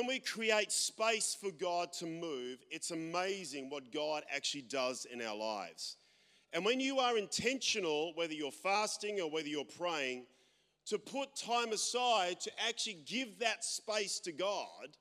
[0.00, 5.20] when we create space for God to move, it's amazing what God actually does in
[5.20, 5.98] our lives.
[6.54, 10.24] And when you are intentional, whether you're fasting or whether you're praying,
[10.86, 14.96] to put time aside to actually give that space to God,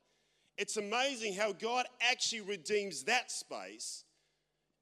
[0.57, 4.04] it's amazing how God actually redeems that space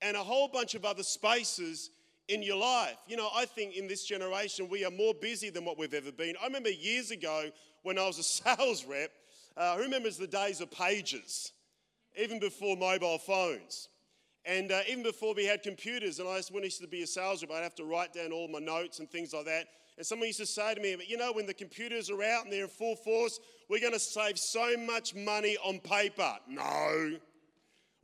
[0.02, 1.92] and a whole bunch of other spaces
[2.28, 2.98] in your life.
[3.08, 6.12] You know, I think in this generation we are more busy than what we've ever
[6.12, 6.34] been.
[6.42, 7.52] I remember years ago
[7.84, 8.24] when I was a
[8.58, 9.12] sales rep,
[9.58, 11.52] uh, who remembers the days of pages,
[12.22, 13.90] even before mobile phones?
[14.46, 17.08] And uh, even before we had computers, and I when I used to be a
[17.08, 19.66] sales rep, I'd have to write down all my notes and things like that.
[19.98, 22.44] And someone used to say to me, but you know, when the computers are out
[22.44, 26.36] and they're in full force, we're going to save so much money on paper.
[26.48, 27.18] No.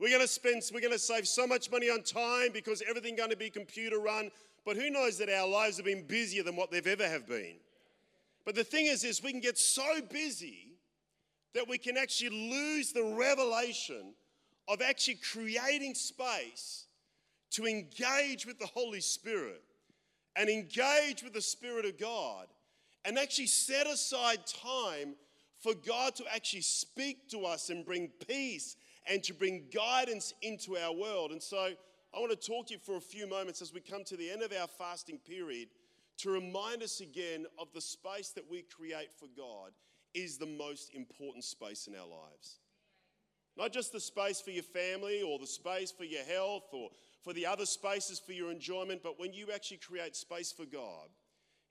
[0.00, 3.18] We're going to spend, we're going to save so much money on time because everything's
[3.18, 4.30] going to be computer run.
[4.66, 7.54] But who knows that our lives have been busier than what they've ever have been.
[8.44, 10.73] But the thing is, is we can get so busy
[11.54, 14.14] that we can actually lose the revelation
[14.68, 16.86] of actually creating space
[17.50, 19.62] to engage with the Holy Spirit
[20.36, 22.46] and engage with the Spirit of God
[23.04, 25.14] and actually set aside time
[25.60, 28.76] for God to actually speak to us and bring peace
[29.08, 31.30] and to bring guidance into our world.
[31.30, 31.58] And so
[32.14, 34.30] I want to talk to you for a few moments as we come to the
[34.30, 35.68] end of our fasting period
[36.18, 39.72] to remind us again of the space that we create for God
[40.14, 42.58] is the most important space in our lives.
[43.56, 46.90] Not just the space for your family or the space for your health or
[47.22, 51.08] for the other spaces for your enjoyment, but when you actually create space for God,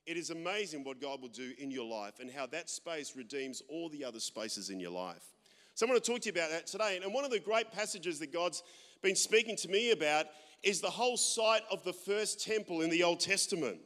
[0.06, 3.62] it is amazing what God will do in your life and how that space redeems
[3.70, 5.24] all the other spaces in your life.
[5.76, 7.00] So, I want to talk to you about that today.
[7.02, 8.64] And one of the great passages that God's
[9.02, 10.28] been speaking to me about
[10.62, 13.80] is the whole site of the first temple in the Old Testament.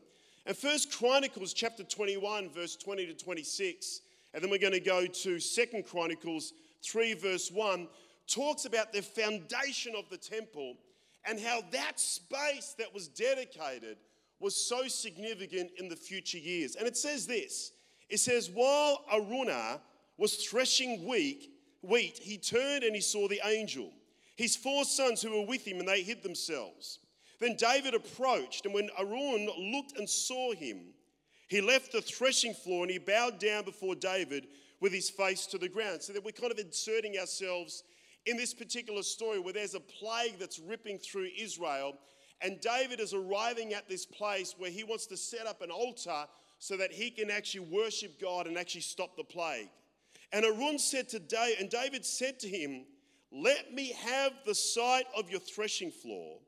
[0.46, 4.02] And First Chronicles chapter 21, verse 20 to 26,
[4.38, 7.88] and then we're going to go to Second Chronicles 3, verse 1,
[8.28, 10.76] talks about the foundation of the temple
[11.26, 13.98] and how that space that was dedicated
[14.40, 16.76] was so significant in the future years.
[16.76, 17.72] And it says this
[18.10, 19.80] it says, While Araunah
[20.20, 21.50] was threshing wheat,
[21.82, 23.90] wheat, he turned and he saw the angel,
[24.36, 27.00] his four sons who were with him, and they hid themselves.
[27.40, 30.94] Then David approached, and when Araunah looked and saw him,
[31.48, 34.48] he left the threshing floor and he bowed down before David
[34.80, 36.04] with his face to the ground.
[36.04, 37.84] So that we're kind of inserting ourselves
[38.26, 41.94] in this particular story where there's a plague that's ripping through Israel.
[42.42, 46.26] And David is arriving at this place where he wants to set up an altar
[46.60, 49.70] so that he can actually worship God and actually stop the plague.
[50.34, 52.86] And Araunah said to David, and David said to him,
[53.32, 56.40] Let me have the site of your threshing floor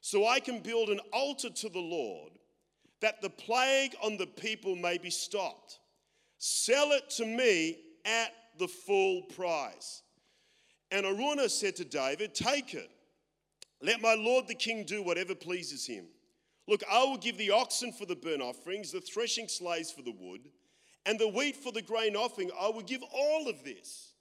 [0.00, 2.32] so I can build an altar to the Lord
[3.02, 5.80] that the plague on the people may be stopped.
[6.38, 7.76] Sell it to me
[8.06, 10.02] at the full price.
[10.90, 12.90] And Araunah said to David, Take it.
[13.80, 16.06] Let my lord the king do whatever pleases him.
[16.68, 20.14] Look, I will give the oxen for the burnt offerings, the threshing sleighs for the
[20.16, 20.42] wood,
[21.04, 22.50] and the wheat for the grain offering.
[22.60, 24.12] I will give all of this.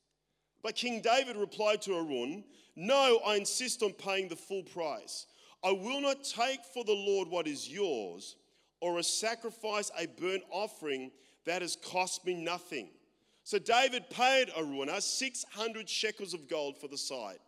[0.63, 2.43] But King David replied to Araunah,
[2.75, 5.27] No, I insist on paying the full price.
[5.63, 8.35] I will not take for the Lord what is yours,
[8.81, 11.11] or a sacrifice, a burnt offering
[11.45, 12.89] that has cost me nothing.
[13.43, 17.39] So David paid Araunah 600 shekels of gold for the site.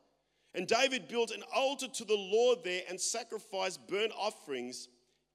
[0.55, 4.87] And David built an altar to the Lord there and sacrificed burnt offerings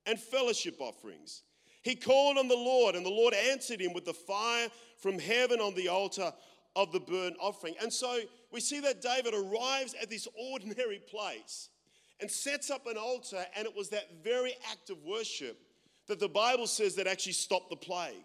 [0.06, 1.42] and fellowship offerings.
[1.82, 5.60] He called on the Lord, and the Lord answered him with the fire from heaven
[5.60, 6.32] on the altar
[6.76, 7.74] of the burnt offering.
[7.80, 8.20] And so
[8.52, 11.68] we see that David arrives at this ordinary place
[12.20, 15.58] and sets up an altar, and it was that very act of worship
[16.08, 18.24] that the Bible says that actually stopped the plague.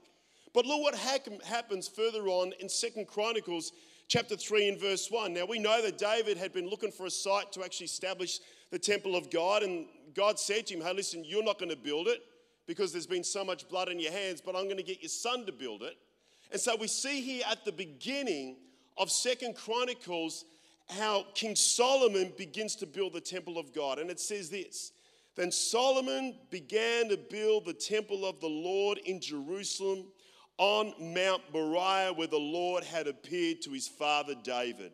[0.54, 3.72] But look what happens further on in Second Chronicles
[4.08, 5.34] chapter 3 and verse 1.
[5.34, 8.40] Now we know that David had been looking for a site to actually establish
[8.72, 11.78] the temple of God, and God said to him, Hey, listen, you're not going to
[11.78, 12.22] build it
[12.66, 15.10] because there's been so much blood in your hands, but I'm going to get your
[15.10, 15.98] son to build it.
[16.52, 18.58] And so we see here at the beginning
[18.98, 20.46] of Second Chronicles
[20.90, 24.00] how King Solomon begins to build the temple of God.
[24.00, 24.92] And it says this
[25.36, 30.06] Then Solomon began to build the temple of the Lord in Jerusalem
[30.58, 34.92] on Mount Moriah where the Lord had appeared to his father David.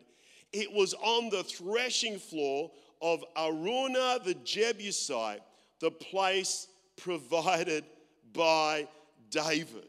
[0.52, 2.70] It was on the threshing floor
[3.02, 5.42] of Araunah the Jebusite,
[5.78, 7.84] the place provided
[8.32, 8.88] by
[9.30, 9.88] David.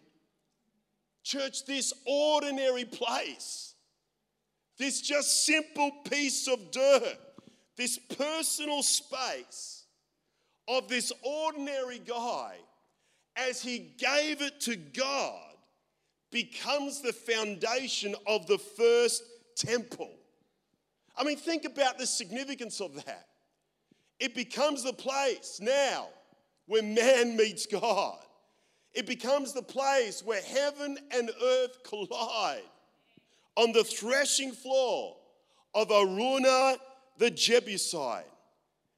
[1.24, 3.76] Church, this ordinary place,
[4.78, 7.18] this just simple piece of dirt,
[7.78, 9.81] this personal space
[10.78, 12.56] of this ordinary guy,
[13.36, 15.40] as he gave it to God,
[16.32, 19.24] becomes the foundation of the first
[19.56, 20.10] temple.
[21.18, 23.28] I mean, think about the significance of that.
[24.20, 26.08] It becomes the place now
[26.68, 28.20] where man meets God.
[28.94, 32.62] It becomes the place where heaven and earth collide
[33.56, 35.18] on the threshing floor
[35.74, 36.78] of Araunah
[37.18, 38.31] the Jebusite.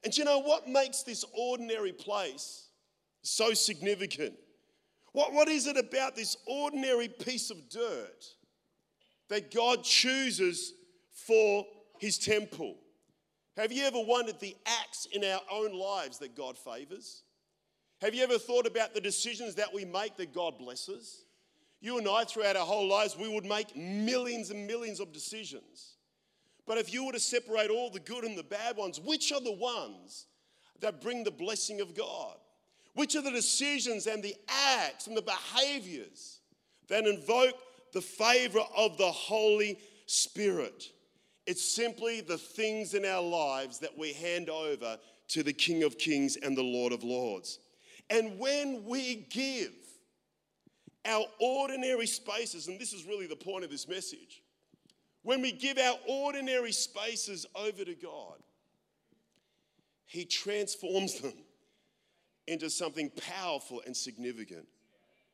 [0.04, 2.68] And you know what makes this ordinary place
[3.22, 4.34] so significant?
[5.12, 8.24] What, what is it about this ordinary piece of dirt
[9.28, 10.74] that God chooses
[11.10, 11.64] for
[11.98, 12.76] his temple?
[13.56, 17.22] Have you ever wondered the acts in our own lives that God favors?
[18.00, 21.24] Have you ever thought about the decisions that we make that God blesses?
[21.80, 25.94] You and I, throughout our whole lives, we would make millions and millions of decisions.
[26.66, 29.40] But if you were to separate all the good and the bad ones, which are
[29.40, 30.26] the ones
[30.80, 32.36] that bring the blessing of God?
[32.94, 36.40] Which are the decisions and the acts and the behaviors
[36.88, 37.54] that invoke
[37.92, 40.90] the favor of the Holy Spirit?
[41.46, 45.98] It's simply the things in our lives that we hand over to the King of
[45.98, 47.58] Kings and the Lord of Lords.
[48.10, 49.72] And when we give
[51.04, 54.42] our ordinary spaces, and this is really the point of this message,
[55.24, 58.38] when we give our ordinary spaces over to God,
[60.04, 61.32] He transforms them
[62.46, 64.68] into something powerful and significant,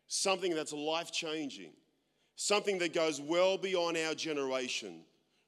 [0.06, 1.72] something that's life changing,
[2.36, 5.02] something that goes well beyond our generation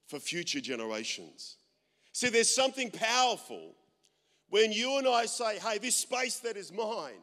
[0.09, 1.57] for future generations.
[2.13, 3.77] See, there's something powerful
[4.51, 7.23] when you and I say, hey, this space that is mine,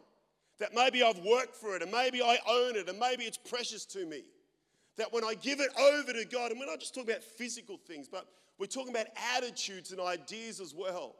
[0.60, 3.86] that maybe I've worked for it and maybe I own it and maybe it's precious
[3.88, 4.24] to me
[5.00, 7.78] that when I give it over to God, and we're not just talking about physical
[7.78, 11.16] things, but we're talking about attitudes and ideas as well.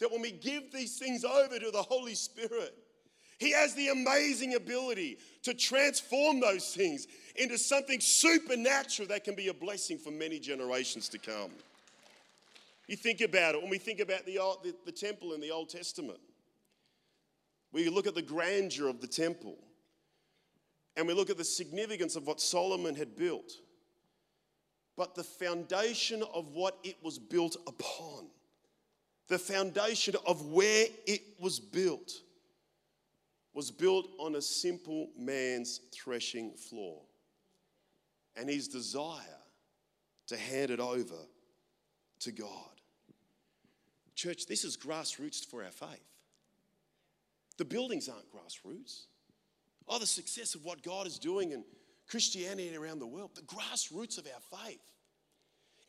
[0.00, 2.74] That when we give these things over to the Holy Spirit,
[3.38, 7.06] He has the amazing ability to transform those things
[7.36, 11.50] into something supernatural that can be a blessing for many generations to come.
[12.88, 15.52] You think about it, when we think about the, old, the, the temple in the
[15.52, 16.18] Old Testament,
[17.72, 19.56] we look at the grandeur of the temple
[20.96, 23.52] and we look at the significance of what Solomon had built,
[24.96, 28.28] but the foundation of what it was built upon,
[29.28, 32.12] the foundation of where it was built,
[33.54, 37.00] was built on a simple man's threshing floor.
[38.36, 39.40] And his desire
[40.28, 41.26] to hand it over
[42.20, 42.48] to God.
[44.14, 46.04] Church, this is grassroots for our faith.
[47.58, 49.06] The buildings aren't grassroots
[49.90, 51.64] oh, the success of what God is doing in
[52.08, 54.80] Christianity around the world, the grassroots of our faith.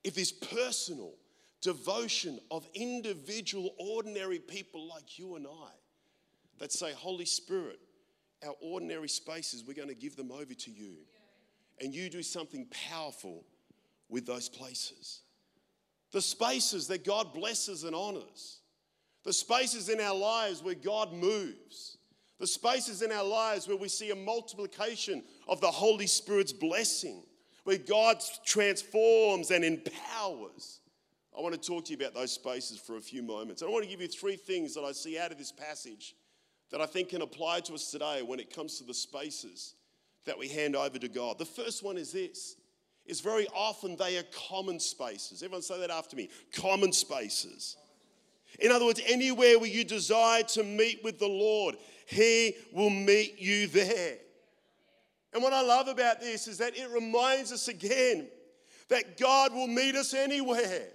[0.03, 1.13] If this personal
[1.61, 5.71] devotion of individual, ordinary people like you and I
[6.59, 7.79] that say, Holy Spirit,
[8.45, 10.97] our ordinary spaces, we're going to give them over to you.
[11.79, 13.43] And you do something powerful
[14.09, 15.21] with those places.
[16.11, 18.59] The spaces that God blesses and honors,
[19.23, 21.97] the spaces in our lives where God moves
[22.41, 27.21] the spaces in our lives where we see a multiplication of the Holy Spirit's blessing,
[27.65, 30.79] where God transforms and empowers.
[31.37, 33.61] I want to talk to you about those spaces for a few moments.
[33.61, 36.15] I want to give you three things that I see out of this passage
[36.71, 39.75] that I think can apply to us today when it comes to the spaces
[40.25, 41.37] that we hand over to God.
[41.37, 42.55] The first one is this
[43.05, 45.43] is very often they are common spaces.
[45.43, 46.29] Everyone say that after me.
[46.53, 47.77] Common spaces.
[48.59, 53.39] In other words, anywhere where you desire to meet with the Lord, he will meet
[53.39, 54.17] you there.
[55.33, 58.27] And what I love about this is that it reminds us again
[58.89, 60.87] that God will meet us anywhere.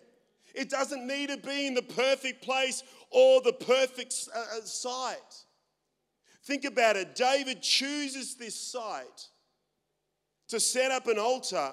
[0.55, 5.45] It doesn't need to be in the perfect place or the perfect uh, uh, site.
[6.45, 7.15] Think about it.
[7.15, 9.29] David chooses this site
[10.49, 11.73] to set up an altar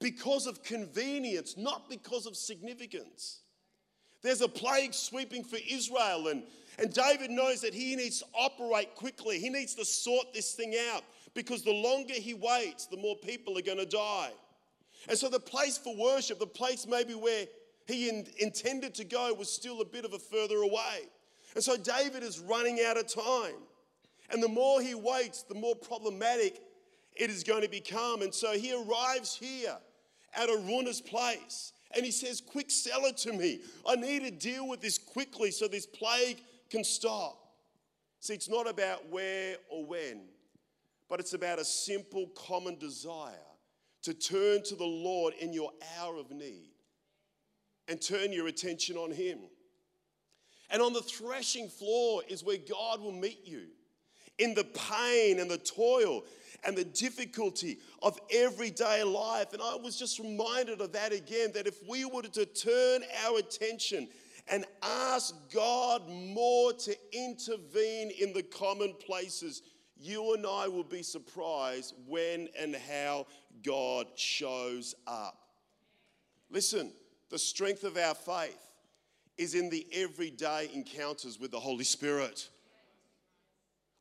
[0.00, 3.40] because of convenience, not because of significance.
[4.22, 6.44] There's a plague sweeping for Israel, and
[6.78, 9.38] and David knows that he needs to operate quickly.
[9.38, 11.02] He needs to sort this thing out
[11.34, 14.32] because the longer he waits, the more people are going to die.
[15.08, 17.46] And so the place for worship, the place maybe where
[17.86, 21.08] he in, intended to go, was still a bit of a further away.
[21.54, 23.56] And so David is running out of time.
[24.30, 26.62] And the more he waits, the more problematic
[27.14, 28.22] it is going to become.
[28.22, 29.76] And so he arrives here
[30.34, 31.72] at Araunah's place.
[31.94, 33.60] And he says, Quick, sell it to me.
[33.86, 36.38] I need to deal with this quickly so this plague
[36.72, 37.38] can stop.
[38.20, 40.22] See, it's not about where or when,
[41.08, 43.34] but it's about a simple common desire
[44.02, 46.72] to turn to the Lord in your hour of need
[47.88, 49.38] and turn your attention on Him.
[50.70, 53.66] And on the threshing floor is where God will meet you.
[54.38, 56.24] in the pain and the toil
[56.64, 59.52] and the difficulty of everyday life.
[59.52, 63.38] And I was just reminded of that again that if we were to turn our
[63.38, 64.08] attention
[64.48, 69.62] and ask God more to intervene in the common places,
[69.96, 73.26] you and I will be surprised when and how
[73.62, 75.38] God shows up.
[76.50, 76.92] Listen,
[77.30, 78.58] the strength of our faith
[79.38, 82.48] is in the everyday encounters with the Holy Spirit.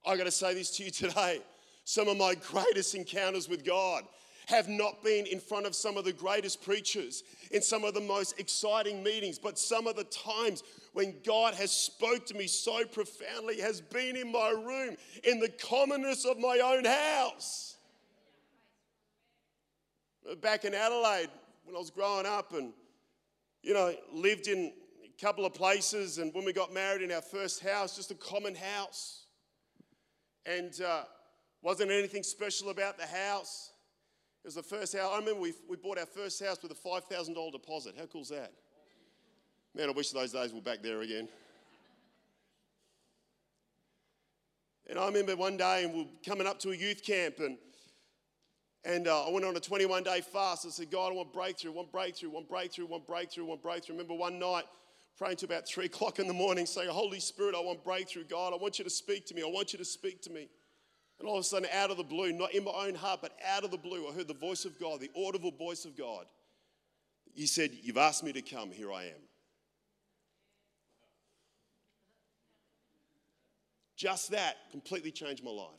[0.06, 1.40] I got to say this to you today.
[1.84, 4.04] Some of my greatest encounters with God
[4.52, 8.02] have not been in front of some of the greatest preachers in some of the
[8.02, 12.84] most exciting meetings, but some of the times when God has spoke to me so
[12.86, 17.78] profoundly has been in my room in the commonness of my own house.
[20.42, 21.30] Back in Adelaide
[21.64, 22.74] when I was growing up and
[23.64, 24.74] you know lived in
[25.06, 28.16] a couple of places and when we got married in our first house just a
[28.16, 29.26] common house
[30.46, 31.04] and uh,
[31.62, 33.72] wasn't anything special about the house.
[34.44, 35.12] It was the first house.
[35.14, 37.94] I remember we, we bought our first house with a $5,000 deposit.
[37.98, 38.52] How cool is that?
[39.76, 41.30] Man, I wish those days were back there again.
[44.90, 47.58] And I remember one day, and we are coming up to a youth camp, and,
[48.84, 50.66] and uh, I went on a 21 day fast.
[50.66, 53.96] I said, God, I want breakthrough, want breakthrough, want breakthrough, want breakthrough, want breakthrough.
[53.96, 54.64] I remember one night
[55.18, 58.24] praying to about three o'clock in the morning, saying, Holy Spirit, I want breakthrough.
[58.24, 59.44] God, I want you to speak to me.
[59.44, 60.50] I want you to speak to me.
[61.22, 63.38] And all of a sudden, out of the blue, not in my own heart, but
[63.48, 66.26] out of the blue, I heard the voice of God, the audible voice of God.
[67.36, 69.22] He said, You've asked me to come, here I am.
[73.96, 75.70] Just that completely changed my life.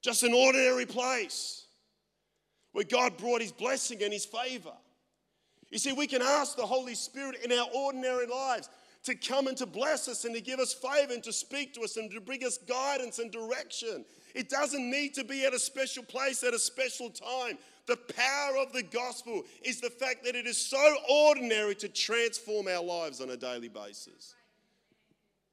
[0.00, 1.66] Just an ordinary place
[2.70, 4.74] where God brought His blessing and His favor.
[5.72, 8.68] You see, we can ask the Holy Spirit in our ordinary lives
[9.04, 11.82] to come and to bless us and to give us favor and to speak to
[11.82, 14.04] us and to bring us guidance and direction.
[14.34, 17.58] It doesn't need to be at a special place at a special time.
[17.86, 22.68] The power of the gospel is the fact that it is so ordinary to transform
[22.68, 24.34] our lives on a daily basis.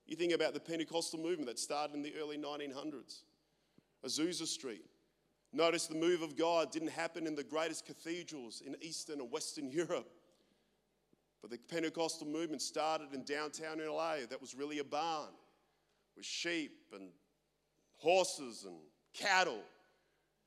[0.06, 3.22] You think about the Pentecostal movement that started in the early 1900s,
[4.06, 4.86] Azusa Street.
[5.52, 9.72] Notice the move of God didn't happen in the greatest cathedrals in Eastern and Western
[9.72, 10.12] Europe.
[11.42, 14.18] But the Pentecostal movement started in downtown LA.
[14.30, 15.30] That was really a barn
[16.16, 17.10] with sheep and
[17.98, 18.76] horses and
[19.14, 19.62] cattle.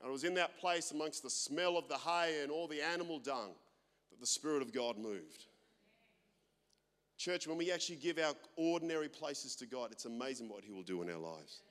[0.00, 2.82] And it was in that place, amongst the smell of the hay and all the
[2.82, 3.52] animal dung,
[4.10, 5.46] that the Spirit of God moved.
[7.16, 10.82] Church, when we actually give our ordinary places to God, it's amazing what He will
[10.82, 11.62] do in our lives.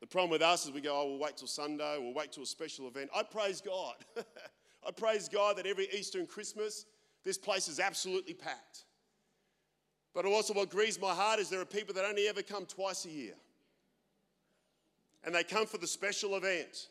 [0.00, 2.42] The problem with us is we go, oh, we'll wait till Sunday, we'll wait till
[2.42, 3.10] a special event.
[3.14, 3.96] I praise God.
[4.86, 6.86] I praise God that every Easter and Christmas,
[7.26, 8.84] this place is absolutely packed.
[10.14, 13.04] But also, what grieves my heart is there are people that only ever come twice
[13.04, 13.34] a year.
[15.24, 16.88] And they come for the special event,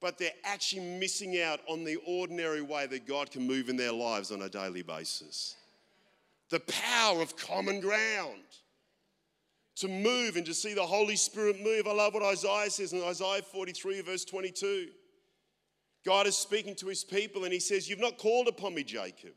[0.00, 3.92] but they're actually missing out on the ordinary way that God can move in their
[3.92, 5.56] lives on a daily basis.
[6.50, 8.44] The power of common ground
[9.74, 11.88] to move and to see the Holy Spirit move.
[11.88, 14.86] I love what Isaiah says in Isaiah 43, verse 22.
[16.06, 19.32] God is speaking to his people and he says, You've not called upon me, Jacob.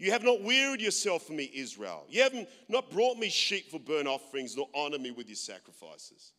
[0.00, 2.06] You have not wearied yourself for me, Israel.
[2.08, 5.36] You have not not brought me sheep for burnt offerings, nor honored me with your
[5.36, 6.32] sacrifices.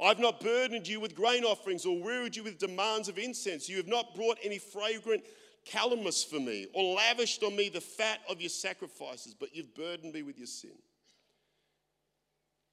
[0.00, 3.68] I've not burdened you with grain offerings or wearied you with demands of incense.
[3.68, 5.24] You have not brought any fragrant
[5.68, 10.14] calamus for me or lavished on me the fat of your sacrifices, but you've burdened
[10.14, 10.78] me with your sin.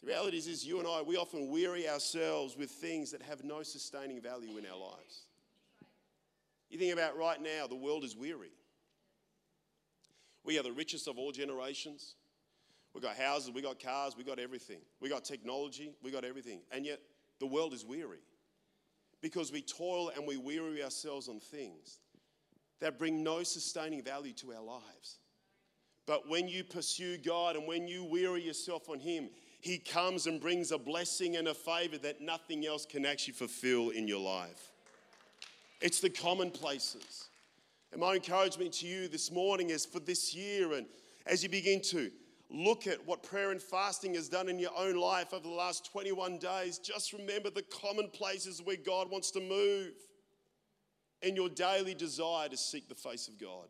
[0.03, 3.43] The reality is, is you and I, we often weary ourselves with things that have
[3.43, 5.25] no sustaining value in our lives.
[6.69, 8.51] You think about right now, the world is weary.
[10.43, 12.15] We are the richest of all generations.
[12.93, 14.79] We've got houses, we've got cars, we've got everything.
[15.01, 16.62] We've got technology, we've got everything.
[16.72, 17.00] And yet
[17.39, 18.22] the world is weary
[19.22, 22.00] because we toil and we weary ourselves on things
[22.79, 25.19] that bring no sustaining value to our lives.
[26.05, 29.29] But when you pursue God and when you weary yourself on Him,
[29.60, 33.89] He comes and brings a blessing and a favor that nothing else can actually fulfill
[33.89, 34.72] in your life.
[35.82, 37.29] It's the commonplaces.
[37.91, 40.86] And my encouragement to you this morning is for this year, and
[41.25, 42.12] as you begin to
[42.50, 45.91] look at what prayer and fasting has done in your own life over the last
[45.91, 49.94] 21 days, just remember the commonplaces where God wants to move
[51.22, 53.67] and your daily desire to seek the face of God.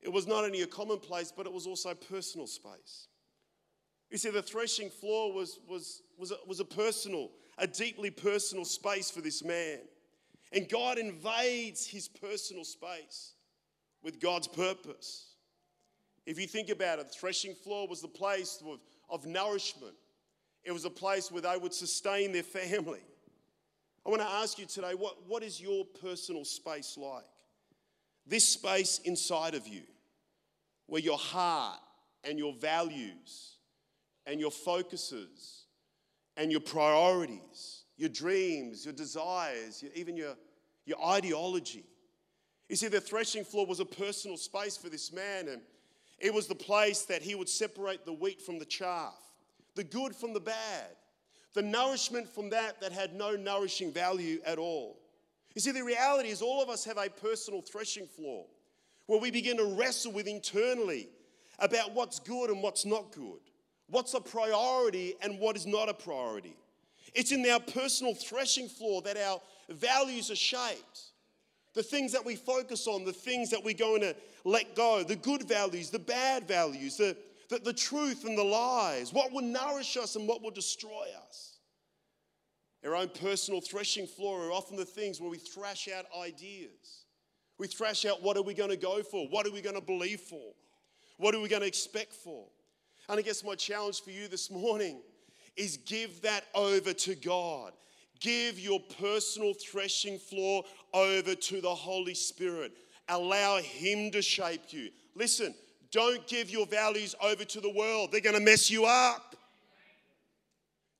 [0.00, 3.08] It was not only a commonplace, but it was also personal space.
[4.10, 8.64] You see, the threshing floor was, was, was, a, was a personal, a deeply personal
[8.64, 9.78] space for this man.
[10.52, 13.32] And God invades his personal space
[14.02, 15.32] with God's purpose.
[16.26, 19.94] If you think about it, the threshing floor was the place of, of nourishment,
[20.64, 23.00] it was a place where they would sustain their family.
[24.06, 27.24] I want to ask you today what, what is your personal space like?
[28.26, 29.82] This space inside of you,
[30.86, 31.80] where your heart
[32.22, 33.56] and your values
[34.26, 35.64] and your focuses
[36.36, 40.34] and your priorities, your dreams, your desires, your, even your,
[40.86, 41.84] your ideology.
[42.68, 45.62] You see, the threshing floor was a personal space for this man, and
[46.18, 49.14] it was the place that he would separate the wheat from the chaff,
[49.76, 50.96] the good from the bad,
[51.54, 54.98] the nourishment from that that had no nourishing value at all.
[55.54, 58.46] You see, the reality is all of us have a personal threshing floor
[59.06, 61.08] where we begin to wrestle with internally
[61.60, 63.38] about what's good and what's not good,
[63.86, 66.56] what's a priority and what is not a priority.
[67.14, 71.00] It's in our personal threshing floor that our values are shaped.
[71.74, 74.14] The things that we focus on, the things that we're going to
[74.44, 77.16] let go, the good values, the bad values, the,
[77.48, 81.58] the, the truth and the lies, what will nourish us and what will destroy us.
[82.84, 87.04] Our own personal threshing floor are often the things where we thrash out ideas.
[87.58, 89.28] We thrash out what are we going to go for?
[89.28, 90.52] What are we going to believe for?
[91.18, 92.46] What are we going to expect for?
[93.08, 95.00] And I guess my challenge for you this morning
[95.56, 97.72] is give that over to God.
[98.20, 102.72] Give your personal threshing floor over to the Holy Spirit.
[103.08, 104.90] Allow Him to shape you.
[105.14, 105.54] Listen,
[105.90, 109.36] don't give your values over to the world, they're going to mess you up.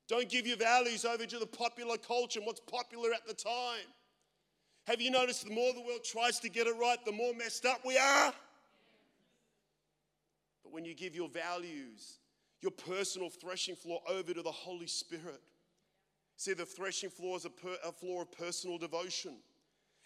[0.07, 3.87] Don't give your values over to the popular culture and what's popular at the time.
[4.85, 7.65] Have you noticed the more the world tries to get it right, the more messed
[7.65, 8.33] up we are?
[10.61, 12.17] But when you give your values,
[12.63, 15.41] your personal threshing floor over to the Holy Spirit,
[16.37, 19.35] see, the threshing floor is a, per, a floor of personal devotion.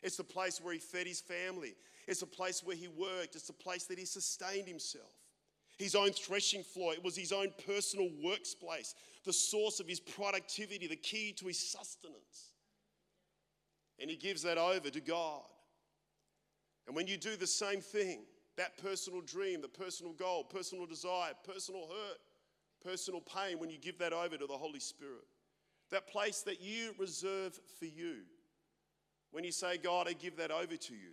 [0.02, 1.76] It's the place where he fed his family.
[2.08, 3.36] It's a place where he worked.
[3.36, 5.14] It's a place that he sustained himself.
[5.78, 10.88] His own threshing floor, it was his own personal workspace, the source of his productivity,
[10.88, 12.54] the key to his sustenance.
[14.00, 15.44] And he gives that over to God.
[16.88, 18.22] And when you do the same thing,
[18.56, 22.18] that personal dream, the personal goal, personal desire, personal hurt,
[22.88, 25.26] personal pain, when you give that over to the Holy Spirit,
[25.92, 28.20] that place that you reserve for you,
[29.32, 31.12] when you say, God, I give that over to you,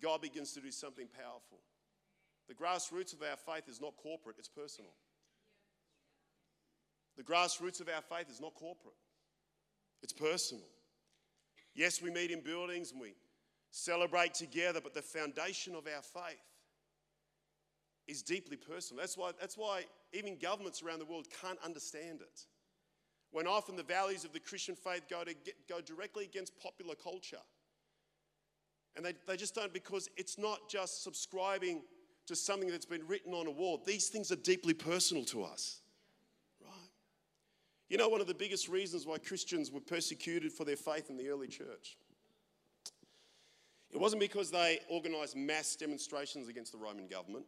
[0.00, 1.58] God begins to do something powerful.
[2.48, 4.92] The grassroots of our faith is not corporate, it's personal.
[7.16, 8.94] The grassroots of our faith is not corporate,
[10.02, 10.68] it's personal.
[11.74, 13.14] Yes, we meet in buildings and we
[13.70, 16.38] celebrate together, but the foundation of our faith
[18.06, 19.00] is deeply personal.
[19.00, 22.40] That's why, that's why even governments around the world can't understand it.
[23.30, 26.94] When often the values of the Christian faith go, to get, go directly against popular
[26.94, 27.42] culture.
[28.96, 31.82] And they, they just don't because it's not just subscribing
[32.26, 33.82] to something that's been written on a wall.
[33.84, 35.80] These things are deeply personal to us.
[36.62, 36.70] right?
[37.88, 41.16] You know, one of the biggest reasons why Christians were persecuted for their faith in
[41.16, 41.98] the early church?
[43.90, 47.46] It wasn't because they organized mass demonstrations against the Roman government.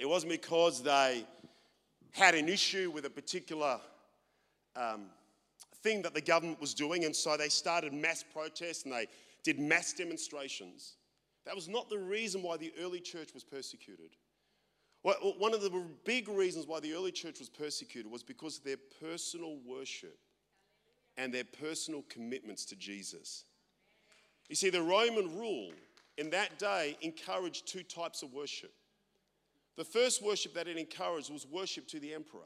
[0.00, 1.26] It wasn't because they
[2.12, 3.78] had an issue with a particular
[4.74, 5.10] um,
[5.82, 9.08] thing that the government was doing, and so they started mass protests and they
[9.44, 10.94] did mass demonstrations.
[11.44, 14.16] That was not the reason why the early church was persecuted.
[15.02, 18.78] One of the big reasons why the early church was persecuted was because of their
[19.00, 20.18] personal worship
[21.18, 23.44] and their personal commitments to Jesus.
[24.48, 25.72] You see, the Roman rule
[26.16, 28.72] in that day encouraged two types of worship.
[29.80, 32.44] The first worship that it encouraged was worship to the emperor.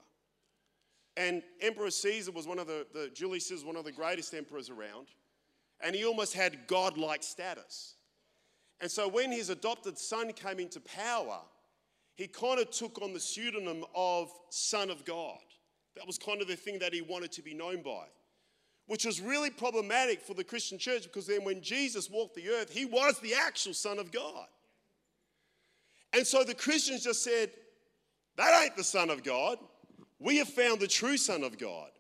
[1.16, 4.33] And Emperor Caesar was one of the, the Julius Caesar was one of the greatest
[4.35, 5.09] emperors around.
[5.83, 7.97] And he almost had godlike status.
[8.81, 11.40] And so when his adopted son came into power,
[12.14, 15.40] he kind of took on the pseudonym of Son of God.
[15.97, 18.05] That was kind of the thing that he wanted to be known by,
[18.87, 22.70] which was really problematic for the Christian church because then when Jesus walked the earth,
[22.70, 24.47] he was the actual Son of God.
[26.14, 27.50] And so the Christians just said,
[28.37, 29.59] That ain't the Son of God.
[30.18, 31.90] We have found the true Son of God.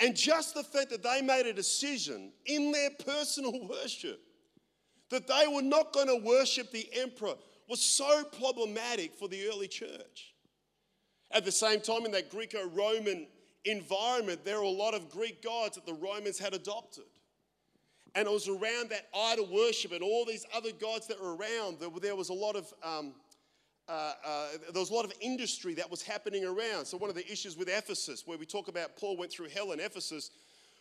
[0.00, 4.20] And just the fact that they made a decision in their personal worship
[5.10, 7.34] that they were not going to worship the emperor
[7.68, 10.34] was so problematic for the early church.
[11.30, 13.26] At the same time, in that Greco Roman
[13.64, 17.04] environment, there were a lot of Greek gods that the Romans had adopted.
[18.16, 21.78] And it was around that idol worship and all these other gods that were around.
[21.78, 23.14] There was a lot of um,
[23.88, 26.86] uh, uh, there was a lot of industry that was happening around.
[26.86, 29.70] So one of the issues with Ephesus, where we talk about Paul went through hell
[29.70, 30.30] in Ephesus,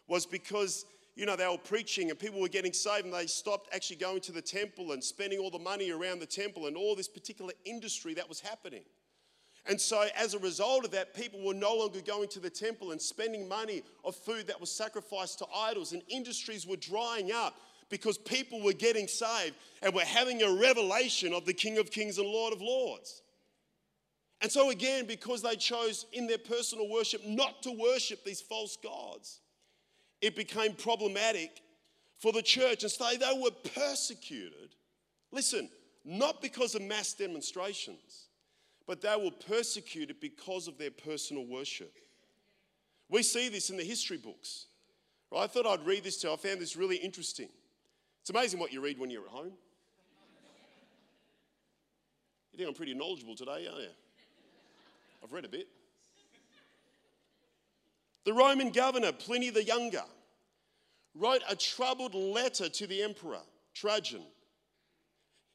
[0.08, 3.70] was because you know, they were preaching and people were getting saved and they stopped
[3.74, 6.96] actually going to the temple and spending all the money around the temple and all
[6.96, 8.84] this particular industry that was happening.
[9.68, 12.92] And so, as a result of that, people were no longer going to the temple
[12.92, 17.56] and spending money of food that was sacrificed to idols, and industries were drying up
[17.90, 22.18] because people were getting saved and were having a revelation of the King of Kings
[22.18, 23.24] and Lord of Lords.
[24.42, 28.78] And so, again, because they chose in their personal worship not to worship these false
[28.78, 29.40] gods,
[30.22, 31.62] it became problematic
[32.20, 32.84] for the church.
[32.84, 34.76] And so they were persecuted.
[35.32, 35.70] Listen,
[36.04, 38.28] not because of mass demonstrations,
[38.88, 41.94] but they were persecuted because of their personal worship.
[43.10, 44.68] We see this in the history books.
[45.32, 45.44] Right?
[45.44, 46.34] I thought I'd read this to you.
[46.34, 47.50] I found this really interesting.
[48.22, 49.54] It's amazing what you read when you're at home.
[52.52, 53.90] You think I'm pretty knowledgeable today, aren't you?
[55.24, 55.68] I've read a bit.
[58.24, 60.04] The Roman governor, Pliny the Younger,
[61.14, 63.42] wrote a troubled letter to the emperor,
[63.74, 64.24] Trajan.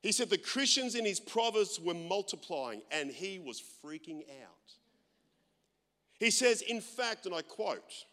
[0.03, 4.73] He said the Christians in his province were multiplying and he was freaking out.
[6.19, 8.07] He says, in fact, and I quote,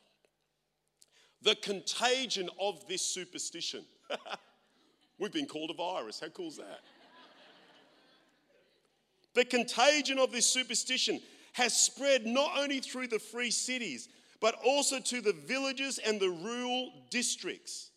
[1.42, 3.86] the contagion of this superstition.
[5.20, 6.20] We've been called a virus.
[6.20, 6.82] How cool is that?
[9.34, 11.22] the contagion of this superstition
[11.54, 16.30] has spread not only through the free cities, but also to the villages and the
[16.30, 17.92] rural districts.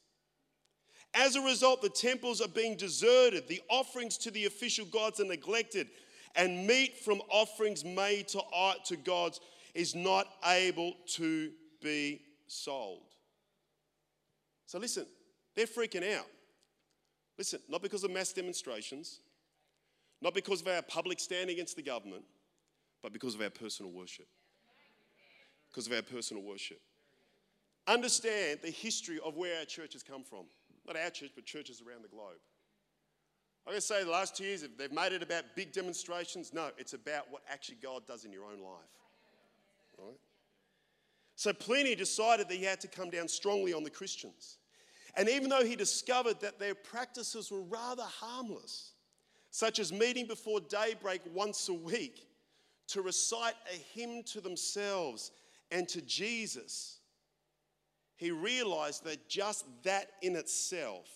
[1.14, 5.24] As a result, the temples are being deserted, the offerings to the official gods are
[5.24, 5.88] neglected,
[6.36, 8.40] and meat from offerings made to
[8.86, 9.40] to gods
[9.74, 11.50] is not able to
[11.82, 13.02] be sold.
[14.66, 15.06] So listen,
[15.56, 16.26] they're freaking out.
[17.36, 19.20] Listen, not because of mass demonstrations,
[20.20, 22.22] not because of our public stand against the government,
[23.02, 24.26] but because of our personal worship.
[25.70, 26.80] Because of our personal worship.
[27.86, 30.44] Understand the history of where our church has come from.
[30.86, 32.40] Not our church, but churches around the globe.
[33.66, 36.52] I'm going to say the last two years, they've made it about big demonstrations.
[36.52, 38.80] No, it's about what actually God does in your own life.
[39.98, 40.18] Right?
[41.36, 44.58] So Pliny decided that he had to come down strongly on the Christians.
[45.16, 48.92] And even though he discovered that their practices were rather harmless,
[49.50, 52.26] such as meeting before daybreak once a week
[52.88, 55.32] to recite a hymn to themselves
[55.70, 56.99] and to Jesus,
[58.20, 61.09] he realized that just that in itself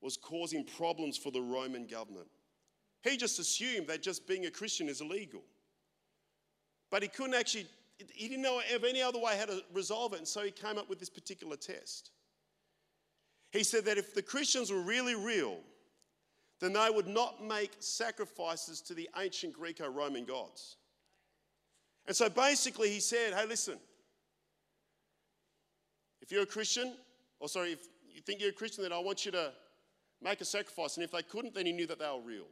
[0.00, 2.26] was causing problems for the Roman government.
[3.04, 5.42] He just assumed that just being a Christian is illegal.
[6.90, 7.68] But he couldn't actually,
[8.12, 10.76] he didn't know of any other way how to resolve it, and so he came
[10.76, 12.10] up with this particular test.
[13.52, 15.58] He said that if the Christians were really real,
[16.58, 20.78] then they would not make sacrifices to the ancient Greco Roman gods.
[22.08, 23.78] And so basically, he said, hey, listen,
[26.24, 26.94] if you're a Christian,
[27.38, 29.52] or sorry, if you think you're a Christian, then I want you to
[30.22, 30.96] make a sacrifice.
[30.96, 32.46] And if they couldn't, then he knew that they were real.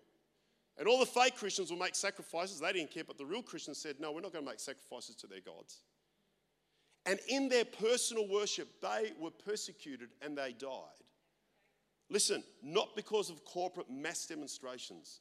[0.77, 2.61] And all the fake Christians will make sacrifices.
[2.61, 5.15] They didn't care, but the real Christians said, no, we're not going to make sacrifices
[5.17, 5.81] to their gods.
[7.07, 10.69] And in their personal worship, they were persecuted and they died.
[12.11, 15.21] Listen, not because of corporate mass demonstrations,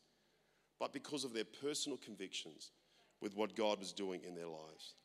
[0.78, 2.72] but because of their personal convictions
[3.22, 4.96] with what God was doing in their lives.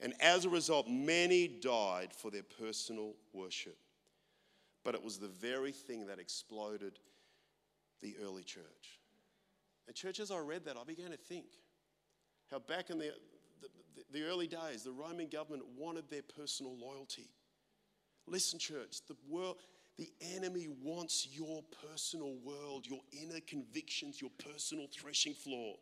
[0.00, 3.76] And as a result, many died for their personal worship.
[4.84, 6.98] But it was the very thing that exploded
[8.02, 9.00] the early church.
[9.86, 11.46] And, church, as I read that, I began to think
[12.50, 13.12] how back in the,
[13.60, 13.68] the,
[14.12, 17.30] the early days, the Roman government wanted their personal loyalty.
[18.26, 19.56] Listen, church, the world,
[19.96, 25.76] the enemy wants your personal world, your inner convictions, your personal threshing floor.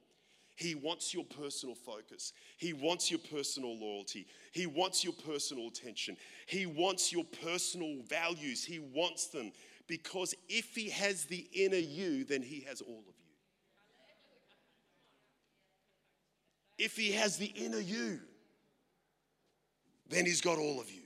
[0.56, 2.32] He wants your personal focus.
[2.58, 4.26] He wants your personal loyalty.
[4.52, 6.16] He wants your personal attention.
[6.46, 8.64] He wants your personal values.
[8.64, 9.52] He wants them
[9.88, 13.24] because if he has the inner you, then he has all of you.
[16.78, 18.20] If he has the inner you,
[20.08, 21.02] then he's got all of you.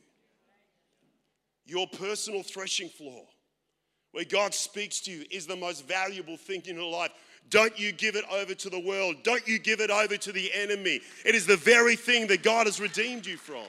[1.66, 3.24] Your personal threshing floor,
[4.12, 7.11] where God speaks to you, is the most valuable thing in your life.
[7.51, 9.16] Don't you give it over to the world.
[9.22, 11.01] Don't you give it over to the enemy.
[11.24, 13.66] It is the very thing that God has redeemed you from.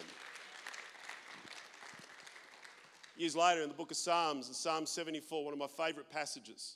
[3.18, 6.76] Years later, in the book of Psalms, in Psalm 74, one of my favorite passages,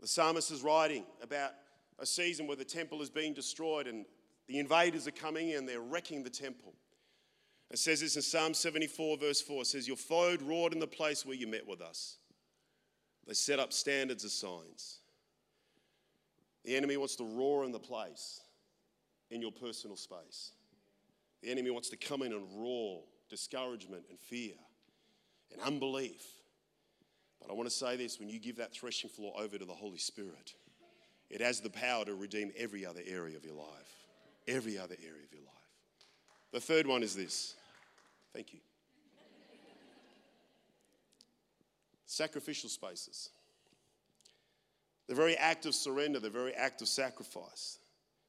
[0.00, 1.52] the psalmist is writing about
[1.98, 4.04] a season where the temple is being destroyed and
[4.48, 6.74] the invaders are coming in, they're wrecking the temple.
[7.70, 9.62] It says this in Psalm 74, verse 4.
[9.62, 12.18] It says, Your foe roared in the place where you met with us.
[13.26, 14.98] They set up standards of signs.
[16.64, 18.40] The enemy wants to roar in the place
[19.30, 20.52] in your personal space.
[21.42, 24.54] The enemy wants to come in and roar discouragement and fear
[25.52, 26.24] and unbelief.
[27.40, 29.74] But I want to say this when you give that threshing floor over to the
[29.74, 30.54] Holy Spirit,
[31.30, 33.66] it has the power to redeem every other area of your life.
[34.48, 35.52] Every other area of your life.
[36.52, 37.54] The third one is this.
[38.32, 38.60] Thank you.
[42.06, 43.30] Sacrificial spaces.
[45.08, 47.78] The very act of surrender, the very act of sacrifice.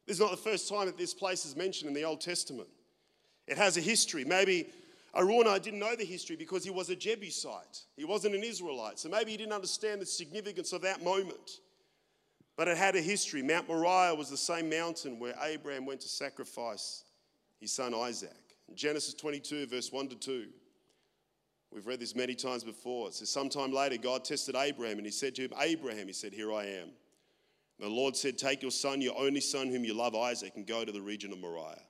[0.05, 2.69] This is not the first time that this place is mentioned in the Old Testament.
[3.47, 4.25] It has a history.
[4.25, 4.67] Maybe
[5.15, 7.85] Araunah didn't know the history because he was a Jebusite.
[7.95, 8.99] He wasn't an Israelite.
[8.99, 11.59] So maybe he didn't understand the significance of that moment.
[12.55, 13.41] But it had a history.
[13.41, 17.03] Mount Moriah was the same mountain where Abraham went to sacrifice
[17.59, 18.31] his son Isaac.
[18.67, 20.47] In Genesis 22, verse 1 to 2.
[21.71, 23.09] We've read this many times before.
[23.09, 26.33] It says, Sometime later, God tested Abraham and he said to him, Abraham, he said,
[26.33, 26.89] Here I am.
[27.79, 30.65] And the Lord said, Take your son, your only son, whom you love, Isaac, and
[30.65, 31.81] go to the region of Moriah.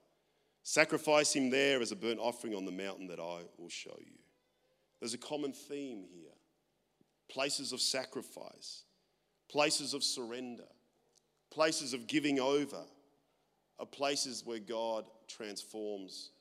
[0.63, 4.17] Sacrifice him there as a burnt offering on the mountain that I will show you.
[4.99, 6.31] There's a common theme here
[7.29, 8.83] places of sacrifice,
[9.49, 10.67] places of surrender,
[11.51, 12.83] places of giving over,
[13.79, 16.31] are places where God transforms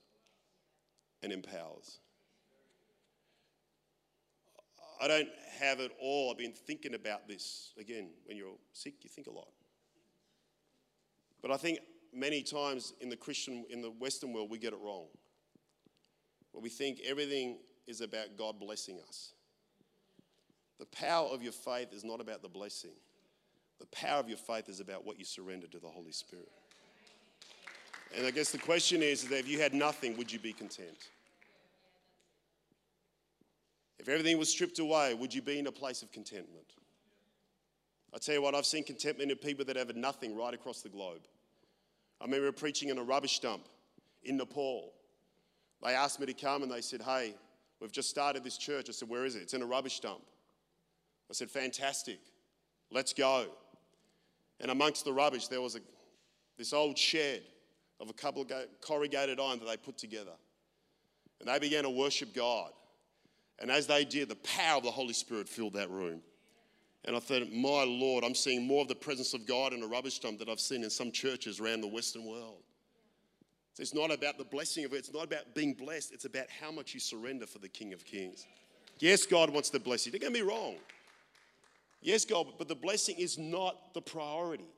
[1.22, 1.98] and empowers.
[5.00, 5.28] I don't
[5.58, 6.30] have it all.
[6.30, 7.72] I've been thinking about this.
[7.78, 9.48] Again, when you're sick, you think a lot.
[11.42, 11.78] But I think
[12.12, 15.06] many times in the Christian, in the Western world, we get it wrong.
[16.52, 19.32] Where we think everything is about God blessing us.
[20.78, 22.92] The power of your faith is not about the blessing.
[23.78, 26.48] The power of your faith is about what you surrender to the Holy Spirit.
[28.16, 30.52] And I guess the question is, is that if you had nothing, would you be
[30.52, 31.10] content?
[33.98, 36.74] If everything was stripped away, would you be in a place of contentment?
[38.14, 40.88] I tell you what, I've seen contentment in people that have nothing right across the
[40.88, 41.20] globe.
[42.20, 43.68] I remember preaching in a rubbish dump
[44.22, 44.92] in Nepal.
[45.82, 47.34] They asked me to come and they said, Hey,
[47.80, 48.86] we've just started this church.
[48.88, 49.42] I said, Where is it?
[49.42, 50.22] It's in a rubbish dump.
[51.30, 52.18] I said, Fantastic.
[52.90, 53.46] Let's go.
[54.60, 55.80] And amongst the rubbish, there was a,
[56.56, 57.42] this old shed
[58.00, 60.32] of a couple of corrugated iron that they put together.
[61.40, 62.70] And they began to worship God.
[63.58, 66.20] And as they did, the power of the Holy Spirit filled that room.
[67.04, 69.86] And I thought, my Lord, I'm seeing more of the presence of God in a
[69.86, 72.62] rubbish dump that I've seen in some churches around the Western world.
[73.74, 76.46] So it's not about the blessing of it, it's not about being blessed, it's about
[76.48, 78.46] how much you surrender for the King of Kings.
[78.98, 80.12] Yes, God wants to bless you.
[80.12, 80.76] Don't get me wrong.
[82.00, 84.68] Yes, God, but the blessing is not the priority.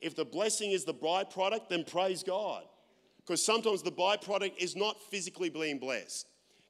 [0.00, 2.64] If the blessing is the byproduct, then praise God.
[3.18, 6.26] Because sometimes the byproduct is not physically being blessed.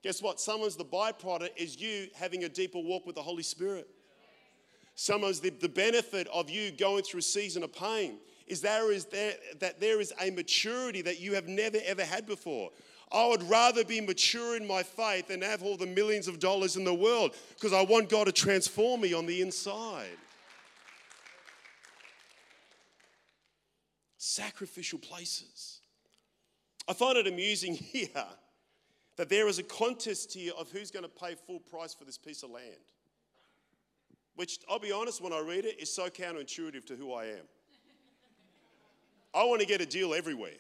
[0.06, 0.38] Guess what?
[0.38, 3.88] Sometimes the byproduct is you having a deeper walk with the Holy Spirit.
[4.94, 9.06] Sometimes the, the benefit of you going through a season of pain is there is
[9.06, 12.70] there, that there is a maturity that you have never ever had before.
[13.10, 16.76] I would rather be mature in my faith than have all the millions of dollars
[16.76, 20.18] in the world because I want God to transform me on the inside.
[24.18, 25.80] Sacrificial places.
[26.86, 28.24] I find it amusing here
[29.16, 32.18] that there is a contest here of who's going to pay full price for this
[32.18, 32.92] piece of land.
[34.34, 37.46] Which, I'll be honest, when I read it, is so counterintuitive to who I am.
[39.34, 40.50] I want to get a deal everywhere.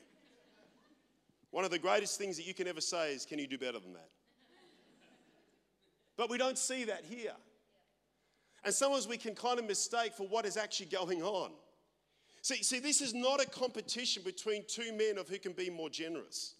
[1.50, 3.78] One of the greatest things that you can ever say is, Can you do better
[3.78, 4.08] than that?
[6.16, 7.32] But we don't see that here.
[8.64, 11.52] And sometimes we can kind of mistake for what is actually going on.
[12.42, 15.90] See, see, this is not a competition between two men of who can be more
[15.90, 16.54] generous.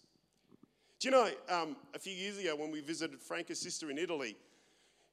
[0.99, 4.35] Do you know, um, a few years ago when we visited Franca's sister in Italy,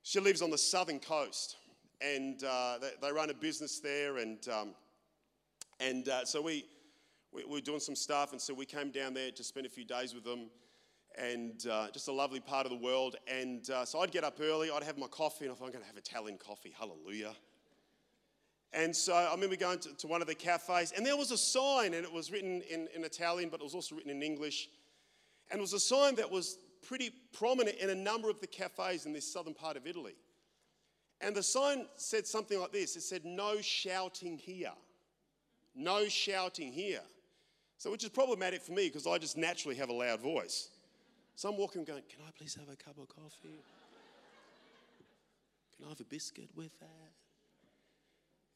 [0.02, 1.56] she lives on the southern coast
[2.00, 4.16] and uh, they, they, run a business there.
[4.16, 4.74] And, um,
[5.80, 6.64] and uh, so we,
[7.32, 9.68] we, we, were doing some stuff, and so we came down there to spend a
[9.68, 10.48] few days with them.
[11.16, 13.16] And uh, just a lovely part of the world.
[13.28, 15.72] And uh, so I'd get up early, I'd have my coffee, and I thought, I'm
[15.72, 16.74] going to have Italian coffee.
[16.76, 17.34] Hallelujah.
[18.72, 21.38] And so I remember going to, to, one of the cafes, and there was a
[21.38, 24.70] sign, and it was written in, in Italian, but it was also written in English.
[25.50, 29.06] And it was a sign that was pretty prominent in a number of the cafes
[29.06, 30.14] in this southern part of Italy.
[31.20, 34.72] And the sign said something like this it said, No shouting here.
[35.74, 37.02] No shouting here.
[37.78, 40.70] So, which is problematic for me because I just naturally have a loud voice.
[41.36, 43.60] So I'm walking going, Can I please have a cup of coffee?
[45.76, 47.12] Can I have a biscuit with that?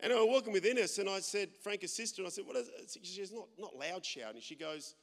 [0.00, 2.56] And I was walking with Ines and I said, Franca's sister, and I said, What
[2.56, 2.98] is it?
[3.02, 4.40] She's not, not loud shouting.
[4.40, 4.94] She goes,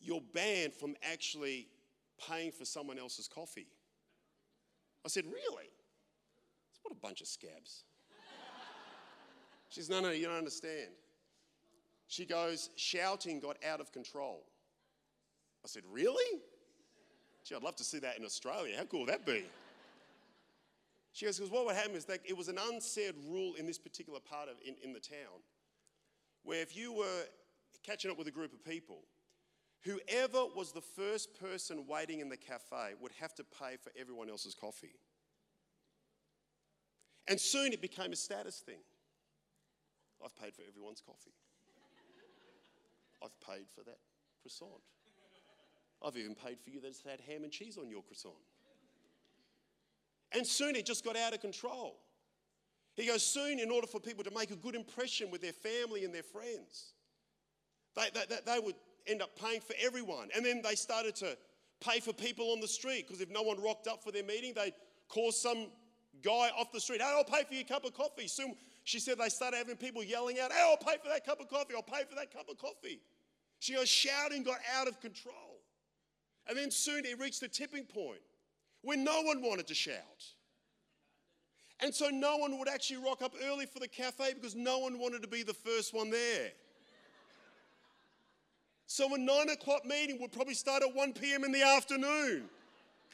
[0.00, 1.68] you're banned from actually
[2.28, 3.68] paying for someone else's coffee.
[5.04, 5.70] I said, Really?
[6.82, 7.84] What a bunch of scabs.
[9.68, 10.90] She says, No, no, you don't understand.
[12.06, 14.44] She goes, Shouting got out of control.
[15.64, 16.40] I said, Really?
[17.44, 18.76] Gee, I'd love to see that in Australia.
[18.76, 19.44] How cool would that be?
[21.12, 23.78] She goes, because what would happen is that it was an unsaid rule in this
[23.78, 25.42] particular part of in, in the town,
[26.44, 27.24] where if you were
[27.82, 29.00] catching up with a group of people,
[29.84, 34.28] whoever was the first person waiting in the cafe would have to pay for everyone
[34.28, 34.96] else's coffee.
[37.28, 38.80] And soon it became a status thing.
[40.24, 41.34] I've paid for everyone's coffee.
[43.22, 43.98] I've paid for that
[44.40, 44.80] croissant.
[46.04, 48.34] I've even paid for you that's had ham and cheese on your croissant.
[50.32, 51.98] And soon it just got out of control.
[52.94, 56.04] He goes, soon, in order for people to make a good impression with their family
[56.04, 56.94] and their friends,
[57.94, 58.74] they, they, they would
[59.06, 60.28] end up paying for everyone.
[60.34, 61.36] And then they started to
[61.80, 64.52] pay for people on the street because if no one rocked up for their meeting,
[64.54, 64.74] they'd
[65.08, 65.68] call some
[66.22, 68.26] guy off the street, hey, I'll pay for your cup of coffee.
[68.26, 71.40] Soon she said they started having people yelling out, hey, I'll pay for that cup
[71.40, 73.00] of coffee, I'll pay for that cup of coffee.
[73.60, 75.62] She goes, shouting got out of control.
[76.48, 78.20] And then soon it reached a tipping point
[78.82, 80.24] where no one wanted to shout.
[81.80, 84.98] And so no one would actually rock up early for the cafe because no one
[84.98, 86.50] wanted to be the first one there.
[88.90, 91.44] So a nine o'clock meeting would probably start at 1 p.m.
[91.44, 92.48] in the afternoon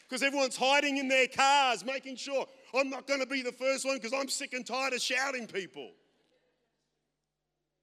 [0.09, 3.85] because everyone's hiding in their cars, making sure I'm not going to be the first
[3.85, 5.91] one because I'm sick and tired of shouting people.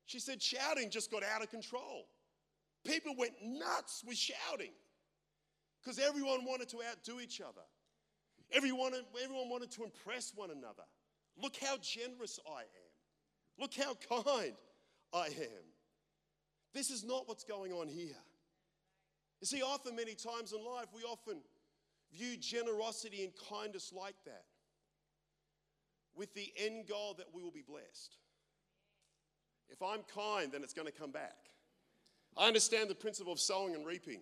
[0.05, 2.05] She said shouting just got out of control.
[2.85, 4.71] People went nuts with shouting
[5.83, 7.65] because everyone wanted to outdo each other.
[8.53, 10.83] Everyone, everyone wanted to impress one another.
[11.41, 13.59] Look how generous I am.
[13.59, 14.53] Look how kind
[15.13, 15.70] I am.
[16.73, 18.15] This is not what's going on here.
[19.41, 21.37] You see, often, many times in life, we often
[22.13, 24.45] view generosity and kindness like that
[26.15, 28.17] with the end goal that we will be blessed.
[29.69, 31.37] If I'm kind, then it's going to come back.
[32.37, 34.21] I understand the principle of sowing and reaping.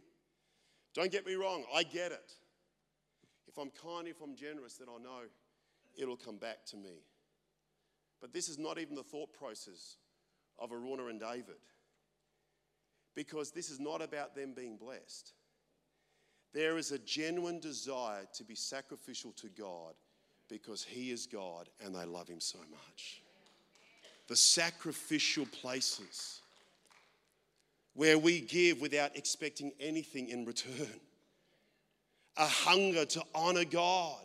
[0.93, 2.31] Don't get me wrong, I get it.
[3.47, 5.21] If I'm kind, if I'm generous, then I know
[5.97, 7.03] it'll come back to me.
[8.21, 9.97] But this is not even the thought process
[10.57, 11.57] of Araunah and David.
[13.19, 15.33] Because this is not about them being blessed.
[16.53, 19.95] There is a genuine desire to be sacrificial to God
[20.47, 23.21] because He is God and they love Him so much.
[24.29, 26.39] The sacrificial places
[27.93, 30.87] where we give without expecting anything in return.
[32.37, 34.23] A hunger to honor God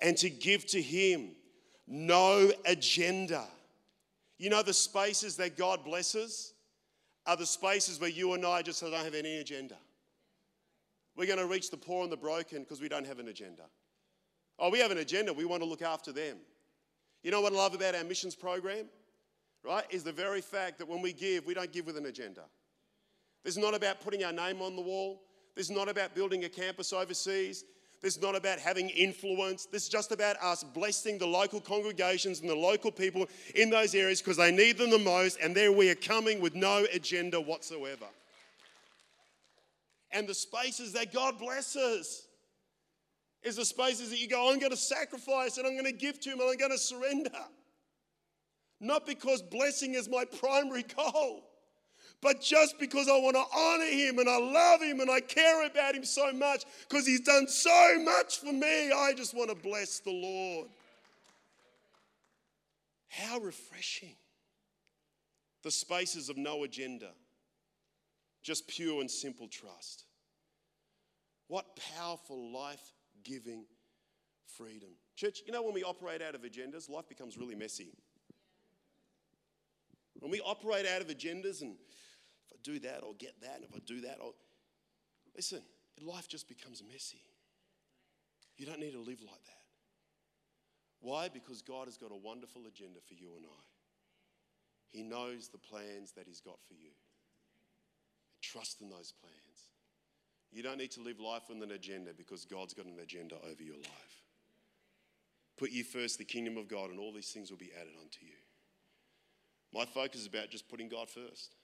[0.00, 1.30] and to give to Him.
[1.86, 3.46] No agenda.
[4.36, 6.52] You know, the spaces that God blesses
[7.28, 9.76] are the spaces where you and I just don't have any agenda.
[11.14, 13.64] We're going to reach the poor and the broken because we don't have an agenda.
[14.58, 15.32] Oh, we have an agenda.
[15.34, 16.38] We want to look after them.
[17.22, 18.86] You know what I love about our missions program?
[19.62, 19.84] Right?
[19.90, 22.44] Is the very fact that when we give, we don't give with an agenda.
[23.44, 25.20] This is not about putting our name on the wall.
[25.54, 27.64] This is not about building a campus overseas.
[28.00, 29.66] This is not about having influence.
[29.66, 33.94] This is just about us blessing the local congregations and the local people in those
[33.94, 37.40] areas because they need them the most, and there we are coming with no agenda
[37.40, 38.06] whatsoever.
[40.12, 42.28] And the spaces that God blesses
[43.42, 46.20] is the spaces that you go, I'm going to sacrifice and I'm going to give
[46.20, 47.30] to Him and I'm going to surrender.
[48.80, 51.47] Not because blessing is my primary goal,
[52.20, 55.66] but just because I want to honor Him and I love Him and I care
[55.66, 59.56] about Him so much because He's done so much for me, I just want to
[59.56, 60.68] bless the Lord.
[63.08, 64.16] How refreshing.
[65.64, 67.10] The spaces of no agenda,
[68.44, 70.04] just pure and simple trust.
[71.48, 72.92] What powerful life
[73.24, 73.64] giving
[74.56, 74.90] freedom.
[75.16, 77.90] Church, you know, when we operate out of agendas, life becomes really messy.
[80.20, 81.76] When we operate out of agendas and
[82.58, 84.34] I do that, I'll get that, and if I do that, I'll.
[85.36, 85.62] Listen,
[86.02, 87.20] life just becomes messy.
[88.56, 89.62] You don't need to live like that.
[91.00, 91.28] Why?
[91.28, 93.64] Because God has got a wonderful agenda for you and I.
[94.90, 96.90] He knows the plans that He's got for you.
[98.42, 99.34] Trust in those plans.
[100.50, 103.62] You don't need to live life with an agenda because God's got an agenda over
[103.62, 104.22] your life.
[105.58, 108.24] Put you first, the kingdom of God, and all these things will be added unto
[108.24, 108.38] you.
[109.74, 111.54] My focus is about just putting God first.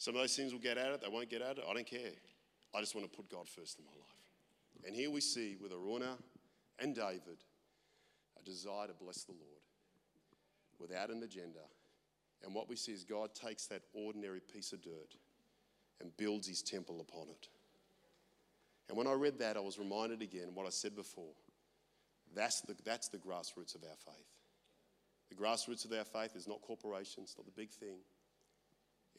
[0.00, 1.64] Some of those things will get at it, they won't get at it.
[1.68, 2.12] I don't care.
[2.74, 4.86] I just want to put God first in my life.
[4.86, 6.16] And here we see with Araunah
[6.78, 7.44] and David
[8.40, 9.60] a desire to bless the Lord
[10.78, 11.60] without an agenda.
[12.42, 15.16] And what we see is God takes that ordinary piece of dirt
[16.00, 17.48] and builds his temple upon it.
[18.88, 21.34] And when I read that, I was reminded again what I said before.
[22.34, 24.30] That's the, that's the grassroots of our faith.
[25.28, 27.98] The grassroots of our faith is not corporations, not the big thing.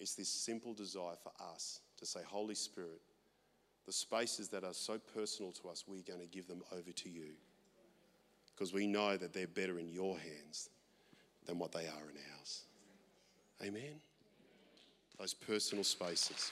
[0.02, 3.02] It's this simple desire for us to say, Holy Spirit,
[3.86, 7.10] the spaces that are so personal to us, we're going to give them over to
[7.10, 7.34] you.
[8.56, 10.70] because we know that they're better in your hands
[11.46, 12.66] than what they are in ours.
[13.64, 14.00] Amen?
[15.20, 16.52] Those personal spaces.